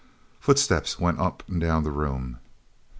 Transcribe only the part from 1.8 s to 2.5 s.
the room.